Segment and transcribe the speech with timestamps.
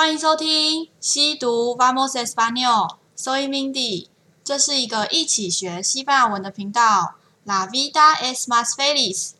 [0.00, 4.08] 欢迎收听西读 Vamos Español，Soy Mindy，
[4.42, 7.16] 这是一个一起学西班牙文的频道。
[7.44, 9.32] La vida es más feliz。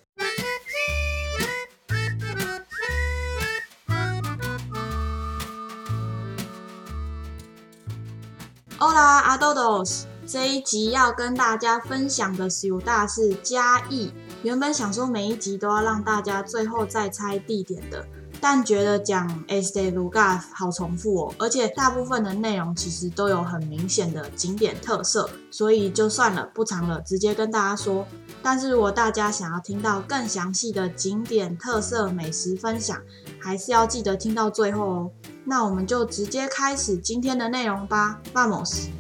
[8.78, 14.12] Hola a todos，这一集要跟大家分享的 ciudad 是嘉义。
[14.42, 18.06] 原本想说每一集都要让大家最后再猜地点的。
[18.40, 28.06] 但觉得讲 Este l u g a 好重复哦，而且大部分的内容其实都有很明显的景点特色，所以就算了，不长了，直接跟大家说。
[28.42, 32.98] 但是如果大家想要听到更详细的景点特色美食分享，
[33.38, 35.10] 还是要记得听到最后哦。
[35.44, 38.99] 那我们就直接开始今天的内容吧，Vamos。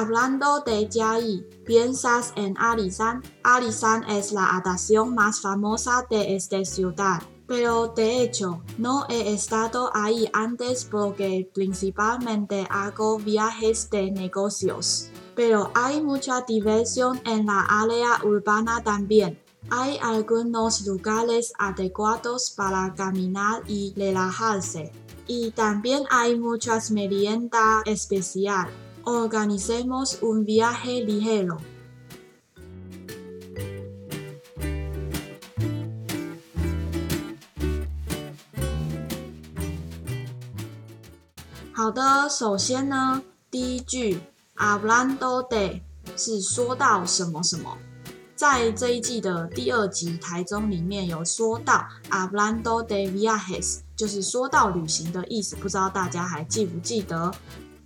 [0.00, 3.22] Hablando de Chiayi, piensas en Alisán.
[3.42, 9.90] Alisán es la atracción más famosa de esta ciudad, pero de hecho no he estado
[9.92, 15.10] ahí antes porque principalmente hago viajes de negocios.
[15.36, 19.38] Pero hay mucha diversión en la área urbana también.
[19.68, 24.92] Hay algunos lugares adecuados para caminar y relajarse.
[25.26, 28.89] Y también hay muchas meriendas especiales.
[29.04, 31.58] Organicemos un viaje ligero。
[41.72, 44.20] 好的，首先呢，第一句
[44.56, 45.80] Hablando de
[46.16, 47.78] 是说到什么什么，
[48.36, 57.32] 在这一季的第二集台中里面有说到 Hablando de viajes，就是说到旅行的意思，不知道大家还记不记得？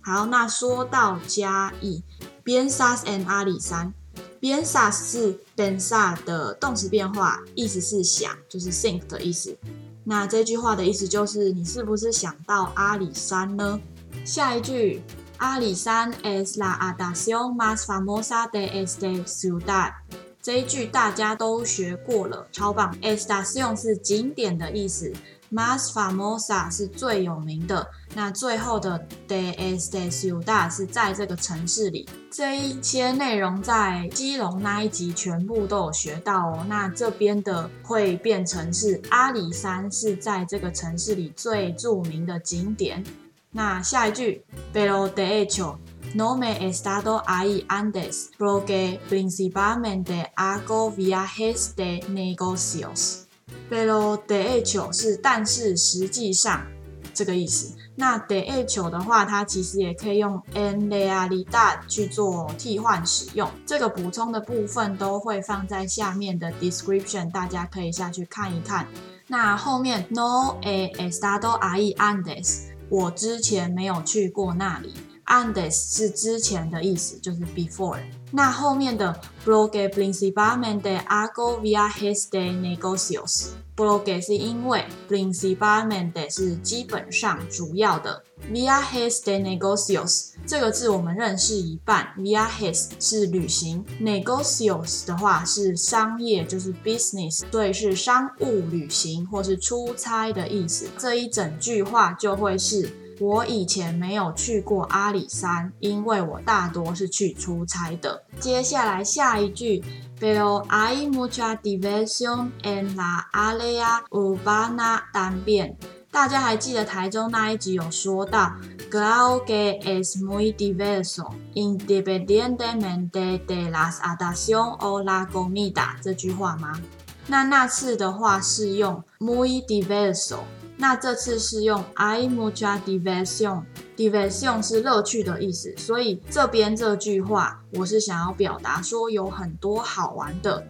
[0.05, 2.03] 好，那说到嘉义
[2.43, 9.57] ，piensas en Alisán，piensas 是 pensar 的动词变化，意思是想，就是 think 的意思。
[10.03, 13.81] 那这句话的意思就是，你是不是想到阿里山呢？
[14.23, 15.01] 下一句，
[15.37, 19.93] 阿里山 es la atracción más famosa de esta ciudad。
[20.39, 22.95] 这一句大家都学过了，超棒。
[23.01, 25.11] estación 是景点的意思。
[25.51, 32.07] Masfamosa 是最有名的，那最后的 de esta ciudad 是在这个城市里。
[32.31, 36.65] 这一些内容在基隆那一集全部都有学到哦。
[36.67, 43.03] 那这边的会变成是阿里山是在这个城市里最著名的景点。
[43.51, 45.77] 那下一句，Pero de hecho
[46.13, 53.24] no me estando ahí antes porque principalmente hago viajes de negocios。
[53.69, 56.65] Pero de hecho 是但是实际上
[57.13, 57.75] 这个意思。
[57.95, 63.49] 那 de hecho 的话，它其实也可以用 en realidad 去做替换使用。
[63.65, 68.85] 这个补充的部分都会放在下面的 description，大家可以下去看一看。
[69.27, 74.93] 那后面 no he estado ahí antes，我之前没有去过那里。
[75.25, 77.99] Antes 是之前的意思，就是 before。
[78.31, 83.47] 那后面的 porque principalmente ago viajes de negocios。
[83.75, 100.87] porque 是因为 principalmente 是基本上主要的 viajes de negocios 这个字我们认识一半，via his 是旅行，negocios 的话是商业，就是 business，对，是商务旅行或是出差的意思。
[100.97, 103.04] 这一整句话就会是。
[103.19, 108.23] 我以前没有去过阿里山，因为我大多是去出差的。
[108.39, 109.83] 接下来下一句
[110.19, 115.75] ，Pero hay mucha diversión en la área urbana también。
[116.11, 118.53] 大家还记得台中那一集有说到
[118.89, 126.79] ，Claro que es muy diverso independientemente de las atracciones o la comida 这句话吗？
[127.27, 130.39] 那那次的话是用 muy diverso。
[130.77, 140.65] 那这次是用 I mucha diversión，diversión 是乐趣的意思，所以这边这句话我是想要表达说有很多好玩的。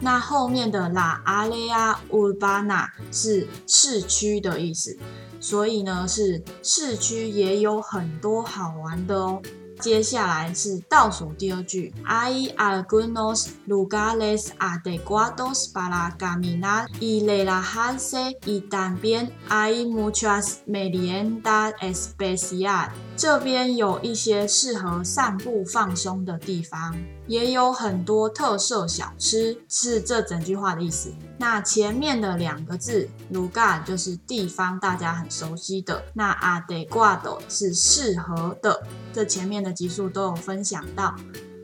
[0.00, 4.96] 那后面的 la área urbana 是市区的意思，
[5.40, 9.42] 所以呢是市区也有很多好玩的哦。
[9.80, 22.90] 接下来是倒数第二句，Hay algunos lugares adecuados para caminar y relajarse y también hay muchas meriendas especiales。
[23.16, 26.94] 这边有一些适合散步放松的地方，
[27.30, 31.12] 也有很多特色小吃，是这整句话的意思。
[31.38, 36.02] 那前面的两个字 luga 就是地方，大家很熟悉的。
[36.12, 38.82] 那 adecuado 是适合的，
[39.12, 41.14] 这前面的集数都有分享到。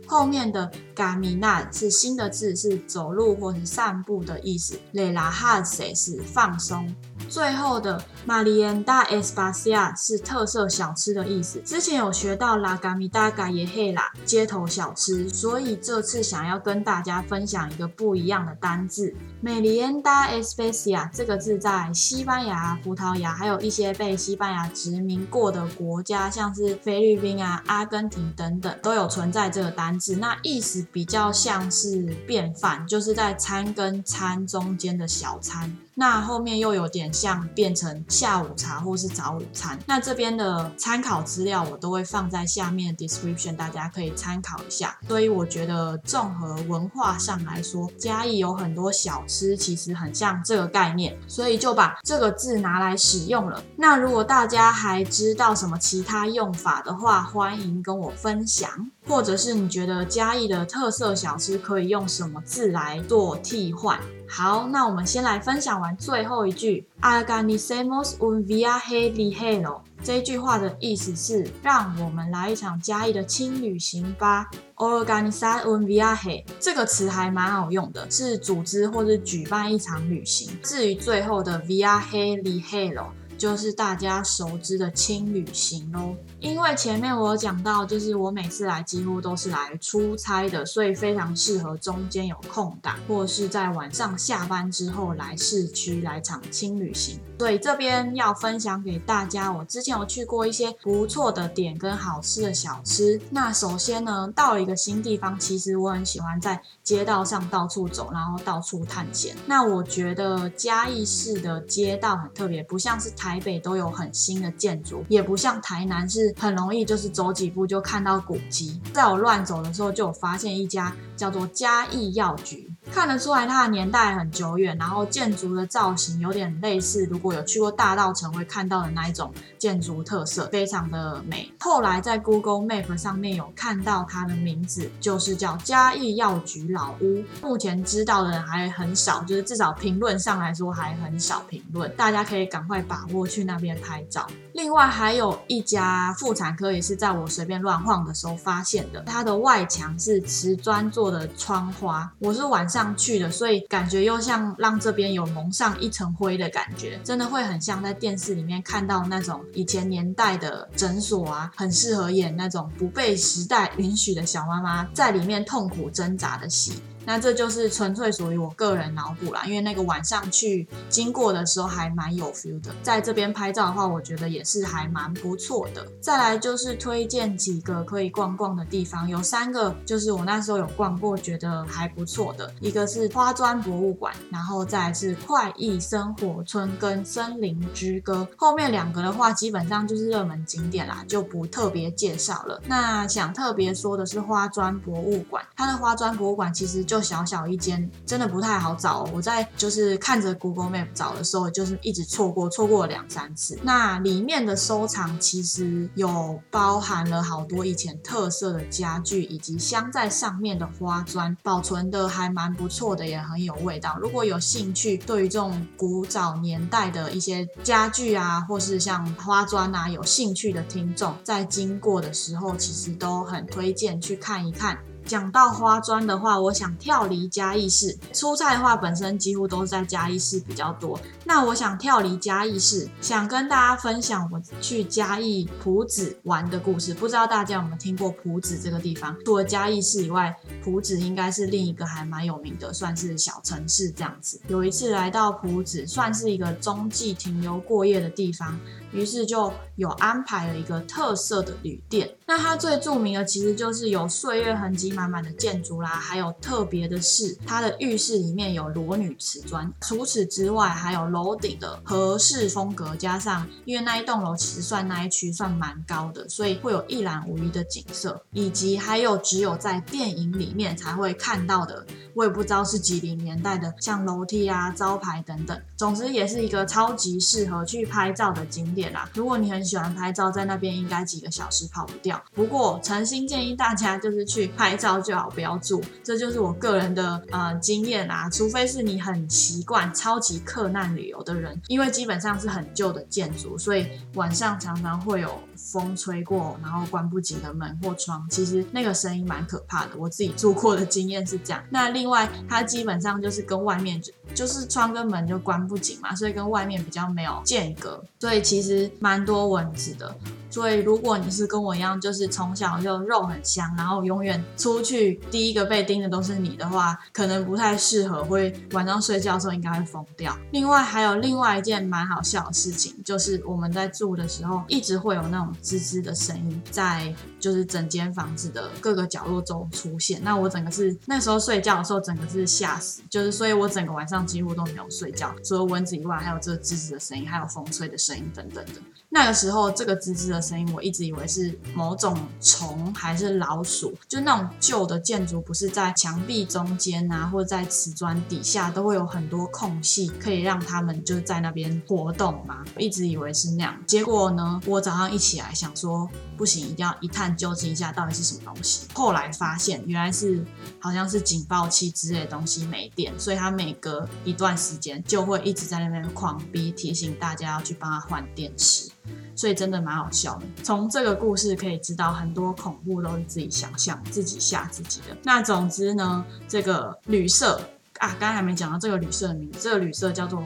[0.07, 4.79] 后面的 caminar 是新的字，是走路或是散步的意思。
[4.95, 6.95] Relaxes 是放松。
[7.29, 11.61] 最后的 merienda especial 是特色小吃的意思。
[11.61, 19.15] 之前有学到 la comida callejera 街头小吃，所以这次想要跟大家分享一个不一样的单字。
[19.45, 30.17] merienda especial 这个字在西班牙、葡萄牙，还有一些被西班牙殖民过的国家，像是菲律宾啊、阿根廷等等，都有存在这个单字。
[30.17, 35.77] 那意思比较像是便饭，就是在餐跟餐中间的小餐。
[35.99, 39.79] 那后面又有点像变成下午茶或是早午餐。
[39.85, 44.97] 那这边的参考资料我都会放在下面 description，大家可以参考一下。
[45.07, 53.63] 所以我觉得综合文化上来说，嘉义有很多小吃其实很像这个概念，所以就把这个字拿来使用了。
[53.77, 63.99] 那如果大家还知道什么其他用法的话，欢迎跟我分享，或者是你觉得嘉义的特色小吃可以用什么字来做替换？
[64.29, 69.81] 好，那我们先来分享完最后一句，Organicemos un viaje ligero。
[70.03, 74.51] 这句话的意思是，让我们来一场嘉义的轻旅行吧。
[74.75, 80.59] Organizar un viaje 这个词还蛮好用的，是组织或者举办一场旅行。
[80.63, 83.07] 至于最后的 viaje ligero。
[83.37, 86.15] 就是大家熟知的轻旅行喽。
[86.41, 97.19] 因为前面我有讲到，就是我每次来几乎都是来出差的，所以非常适合中间有空档，或是在晚上下班之后来市区来场轻旅行。
[97.39, 103.21] 所以这边要分享给大家，我之前有去过一些不错的点跟好吃的小吃。
[103.31, 109.37] 那首先呢，到了一个新地方，其实我很喜欢在街道上到处走，然后到处探险。
[109.47, 118.81] 那我觉得嘉义市的街道很特别，不像是台台北都有很新的建筑，也不像台南是很容易就是走几步就看到古迹。
[118.95, 122.73] 在我乱走的时候，就有发现一家叫做嘉义药局。
[122.93, 131.53] 看得出来，它的年代很久远，然后建筑的造型有点类似，如果有去过大道城会看到的那一种建筑特色，非常的美。
[131.61, 137.23] 后来在 Google Map 上面有看到它的名字，就是叫嘉义药局老屋。
[137.43, 144.27] 目前知道的人还很少，就是至少评论上来说还很少评论，大家可以赶快把握去那边拍照。
[144.57, 152.87] 另外还有一家妇产科，也是在我随便乱晃的时候发现的，它的外墙是瓷砖做的窗花，我是晚上。
[152.97, 166.81] 去的，所以感觉又像让这边有蒙上一层灰的感觉，真的会很像在电视里面看到那种以前年代的诊所啊，很适合演那种不被时代允许的小妈妈在里面痛苦挣扎的戏。
[167.07, 175.87] 那这就是纯粹属于我个人脑补啦，因为那个晚上去经过的时候还蛮有 feel 的，在这边拍照的话，我觉得也是还蛮不错的。
[176.01, 188.27] 再来就是推荐几个可以逛逛的地方，有三个就是我那时候有逛过，觉得还不错的，一个是花砖博物馆，然后再是快意生活村跟森林之歌。
[188.37, 192.61] 后面两个的话，基本上就是热门景点啦，就不特别介绍了。
[192.67, 196.96] 那想特别说的是花砖博物馆，它的花砖博物馆其实就。
[196.97, 199.07] 就小小一间，真的不太好找。
[199.13, 203.59] 我在就是看着 Google Map 找的时候，就是一直错过，错过了两三次。
[203.63, 213.99] 那里面的收藏其实有包含了好多以前特色的家具，以及镶在上面的花砖，保存的还蛮不错的，也很有味道。
[214.01, 224.79] 如果有兴趣，对于这种古早年代的一些家具啊，或是像花砖啊，有兴趣的听众，在经过的时候，其实都很推荐去看一看。
[225.07, 227.97] 讲到花砖的话，我想跳离嘉义市。
[228.13, 230.99] 出差的话，本身几乎都是在嘉义市比较多。
[231.25, 236.93] 那我想跳离嘉义市，想跟大家分享我去嘉义埔子玩的故事。
[236.93, 239.17] 不知道大家有没有听过埔子这个地方？
[239.25, 244.41] 除了嘉义市以外，埔子应该是另一个还蛮有名的，算是小城市这样子。
[244.49, 248.59] 有一次来到埔子，算是一个中继停留过夜的地方。
[248.93, 252.09] 于是就有安排了一个特色的旅店。
[252.25, 259.71] 那它最著名的其实就是有岁月痕迹满满的建筑啦，还有特别的是，它的浴室里面有裸女瓷砖。
[259.81, 275.61] 除此之外，还有楼顶的和式风格，加上因为那一栋楼其实算那一区算蛮高的，所以会有一览无遗的景色，以及还有只有在电影里面才会看到的我也不知道是几零年代的，像楼梯啊、招牌等等。
[275.77, 279.09] 总之也是一个超级适合去拍照的景点啦。
[279.15, 282.23] 如果你很喜欢拍照，在那边应该几个小时跑不掉。
[282.33, 285.83] 不过诚心建议大家就是去拍照最好，不要住。
[286.03, 288.31] 这就是我个人的呃经验啊。
[288.31, 299.93] 除非是你很习惯超级客难旅游的人，因为基本上是很旧的建筑，所以晚上常常会有风吹过，然后关不紧的门或窗，其实那个声音蛮可怕的。
[299.97, 301.63] 我自己住过的经验是这样。
[301.71, 304.01] 那另外，它基本上就是跟外面
[304.35, 310.15] 就是窗跟门就关不紧嘛，所以跟外面比较没有间隔，所以其实蛮多蚊子的。
[310.49, 320.35] 所以如果你是跟我一样，就是从小就肉很香，然后永远出去第一个被叮的都是你的话，可能不太适合，会晚上睡觉的时候应该会疯掉。
[320.53, 330.21] 另外还有另外一件蛮好笑的事情，就是我们在住的时候，一直会有那种吱吱的声音在，就是整间房子的各个角落中出现。
[330.23, 338.73] 那我整个是那时候睡觉的时候，整个是吓死，就是所以我整个晚上几乎都没有睡觉，除了蚊子以外，还有这个吱吱的声音，还有风吹的声音等等的。
[339.09, 343.95] 那个时候，这个吱吱的声音，我一直以为是某种虫还是老鼠。
[344.07, 352.63] 就那种旧的建筑，不是在墙壁中间啊，或者在瓷砖底下，都会有很多空隙，可以让他们就在那边活动嘛。
[352.75, 358.87] 我一直以为是那样，结果呢，我早上一起起来想说，不行，一定要一探究竟一下到底是什么东西。
[358.95, 360.43] 后来发现，原来是
[360.81, 368.91] 好像是警报器之类的东西没电，所以它每隔一段时间就会一直在那边狂逼，提醒大家要去帮它换电池。
[369.35, 370.47] 所以真的蛮好笑的。
[370.65, 375.15] 从这个故事可以知道，很多恐怖都是自己想象、自己吓自己的。
[375.23, 377.61] 那总之呢，这个旅社
[377.99, 379.59] 啊，刚刚还没讲到这个旅社的名字。
[379.61, 380.43] 这个旅社叫做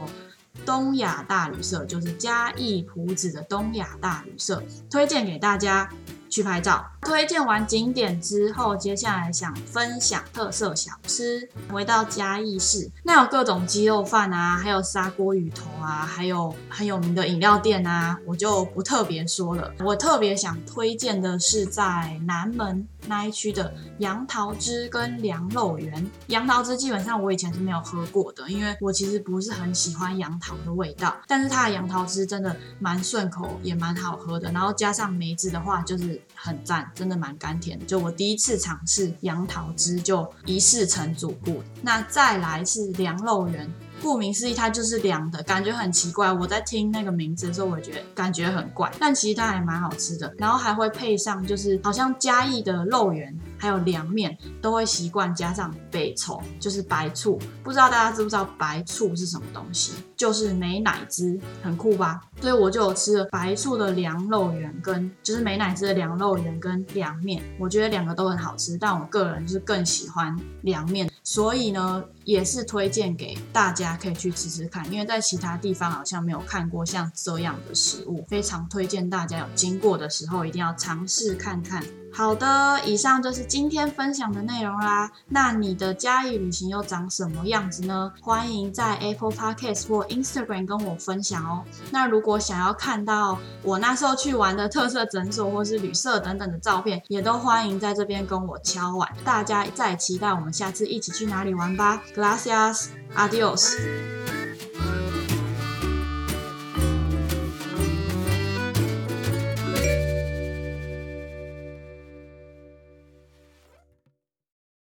[0.65, 5.89] 东亚大旅社，就是嘉义朴子的东亚大旅社，推荐给大家。
[6.29, 11.49] 去拍照，推荐完景点之后，接下来想分享特色小吃。
[11.69, 19.73] 回到嘉义市，那有各种鸡肉饭啊，还有砂锅鱼头啊，还有很有名的饮料店啊，我就不特别说了。
[19.79, 26.09] 我特别想推荐的是在南门那一区的杨桃汁跟凉肉圆。
[26.27, 34.51] 杨桃汁基本上我以前是没有喝过的，因为我其实不是很喜欢杨桃的味道，但是它的杨桃汁真的蛮顺口，也蛮好喝的。
[34.51, 36.21] 然后加上梅子的话，就是。
[36.43, 37.85] 很赞，真的蛮甘甜的。
[37.85, 41.61] 就我第一次尝试杨桃汁，就一试成主顾。
[41.83, 43.71] 那再来是凉肉圆。
[44.01, 46.33] 顾名思义，它就是凉的，感觉很奇怪。
[46.33, 50.33] 我在听那个名字的时候，我觉得感觉很怪，但其实它还蛮好吃的。
[50.39, 57.39] 然后还会配上，就是好像嘉义的肉圆，还有凉面，都会习惯加上白醋，就是白醋。
[57.63, 59.93] 不知道大家知不知道白醋是什么东西？
[60.17, 62.19] 就是美乃滋，很酷吧？
[62.41, 71.07] 所以我就有吃了白醋的凉肉圆，跟就是美乃滋的凉肉圆跟凉面，我觉得两个都很好吃，但我个人是更喜欢凉面。
[71.23, 81.83] 所以呢，也是推荐给大家可以去吃吃看，因为在其他地方好像没有看过像这样的食物，非常推荐大家有经过的时候一定要尝试看看。
[82.13, 85.09] 好的，以上就是今天分享的内容啦。
[85.29, 88.11] 那你的家义旅行又长什么样子呢？
[88.21, 91.63] 欢迎在 Apple Podcast 或 Instagram 跟我分享哦。
[91.89, 99.09] 那如果想要看到我那时候去玩的特色诊所或是旅社等等的照片，也都欢迎在这边跟我敲碗。
[99.23, 102.01] 大家再期待我们下次一起去哪里玩吧。
[102.15, 104.20] Gracias，Adios。